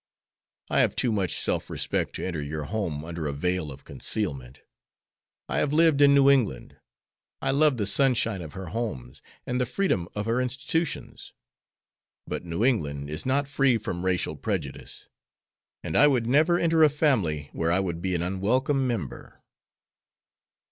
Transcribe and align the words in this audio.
I 0.71 0.79
have 0.79 0.95
too 0.95 1.11
much 1.11 1.35
self 1.39 1.69
respect 1.69 2.15
to 2.15 2.25
enter 2.25 2.41
your 2.41 2.63
home 2.63 3.05
under 3.05 3.27
a 3.27 3.31
veil 3.33 3.71
of 3.71 3.83
concealment. 3.83 4.61
I 5.47 5.59
have 5.59 5.73
lived 5.73 6.01
in 6.01 6.15
New 6.15 6.27
England. 6.27 6.75
I 7.39 7.51
love 7.51 7.77
the 7.77 7.85
sunshine 7.85 8.41
of 8.41 8.53
her 8.53 8.69
homes 8.69 9.21
and 9.45 9.61
the 9.61 9.65
freedom 9.67 10.09
of 10.15 10.25
her 10.25 10.41
institutions. 10.41 11.33
But 12.25 12.43
New 12.43 12.65
England 12.65 13.11
is 13.11 13.27
not 13.27 13.47
free 13.47 13.77
from 13.77 14.03
racial 14.03 14.35
prejudice, 14.35 15.07
and 15.83 15.95
I 15.95 16.07
would 16.07 16.25
never 16.25 16.57
enter 16.57 16.81
a 16.81 16.89
family 16.89 17.51
where 17.53 17.71
I 17.71 17.79
would 17.79 18.01
be 18.01 18.15
an 18.15 18.23
unwelcome 18.23 18.87
member." 18.87 19.43